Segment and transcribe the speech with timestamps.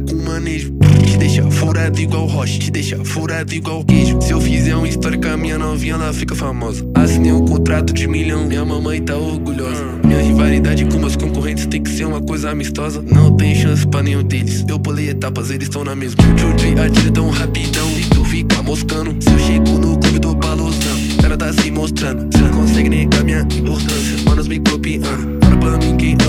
[0.00, 0.72] com manejo.
[1.04, 4.20] Te deixa furado igual rocha, te deixa furado igual queijo.
[4.20, 6.86] Se eu fizer uma história com a minha novinha, ela fica famosa.
[6.94, 9.84] Assinei um contrato de milhão, minha mamãe tá orgulhosa.
[10.04, 13.02] Minha rivalidade com meus concorrentes tem que ser uma coisa amistosa.
[13.02, 14.64] Não tem chance pra nenhum deles.
[14.68, 16.22] Eu pulei etapas, eles estão na mesma.
[16.36, 19.16] Chutei atira tão rapidão e tu fica moscando.
[19.20, 22.28] Se eu chego no clube do balosão, ela tá se mostrando.
[22.30, 24.16] Você não consegue negar minha importância.
[24.24, 25.38] Manos me copiando.
[25.42, 26.27] Fala pra mim quem é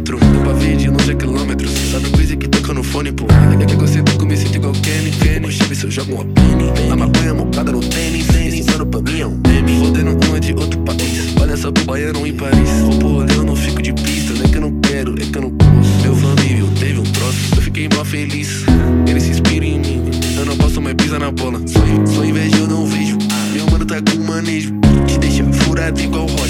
[0.00, 1.70] Deu pra ver de longe a quilômetros.
[1.90, 3.26] Sabe o coisa que toca no fone, pô.
[3.26, 5.10] É que que eu me sinto igual Kenny.
[5.10, 6.90] Kenny, chave se eu jogo uma penny.
[6.90, 8.26] A maconha mocada no tênis.
[8.26, 9.84] Tênis, mano, pra mim é um meme.
[9.84, 11.34] Fodendo um é de outro país.
[11.38, 12.70] Olha só pro baiano em Paris.
[13.00, 14.32] Vou rolê, eu não fico de pista.
[14.32, 16.02] Não é que eu não quero, é que eu não posso.
[16.02, 17.54] Meu família teve um troço.
[17.54, 18.64] Eu fiquei mó feliz.
[19.06, 20.02] Ele se inspira em mim.
[20.38, 21.60] Eu não posso mais pisar na bola.
[21.66, 21.80] Só,
[22.14, 23.18] só inveja eu não vejo.
[23.52, 24.72] Meu mano tá com manejo.
[25.06, 26.41] Te deixa furado igual rocha.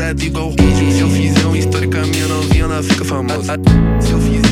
[0.00, 0.52] Igual.
[0.52, 3.52] Se eu fizer uma história com a minha novinha, ela fica famosa.
[4.00, 4.49] Se eu fizer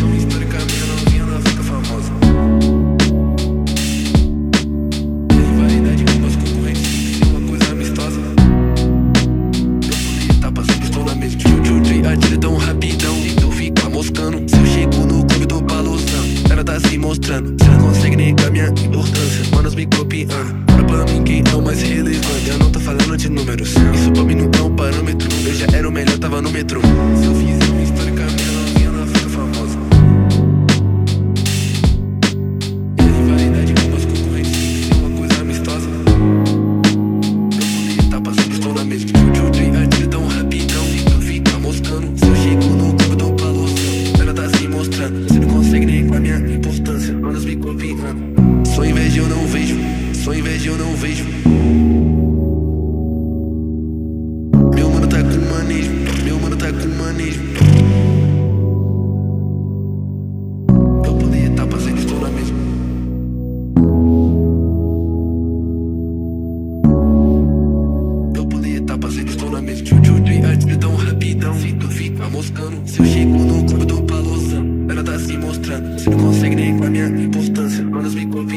[16.99, 17.55] se mostrando.
[17.59, 19.45] Você não consegue minha importância.
[19.55, 20.67] Manos me copiando.
[20.87, 22.49] Pra mim quem é o mais relevante.
[22.49, 23.69] Eu não tô falando de números.
[23.95, 25.29] Isso pra mim não é um parâmetro.
[25.47, 26.81] Eu já era o melhor, tava no metrô.
[26.81, 27.58] Se eu fizer
[50.99, 51.25] vejo.
[54.75, 55.91] Meu mano tá com manejo,
[56.25, 57.41] meu mano tá com manejo.
[61.05, 62.59] Eu pulei tá eu estou na mesma.
[68.35, 69.87] Eu poderia estar tá eu estou na mesma.
[69.87, 71.55] Jujutsu e arte tão rapidão.
[71.55, 72.77] Se fica moscando.
[72.87, 74.57] Se eu chego no clube do Palosa,
[74.91, 75.93] ela tá se mostrando.
[75.93, 77.85] Você não consegue nem com a minha importância.
[77.85, 78.48] Manos me colocam.